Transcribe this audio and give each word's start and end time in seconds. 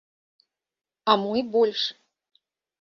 А 1.13 1.17
мо 1.25 1.31
і 1.43 1.45
больш. 1.59 1.81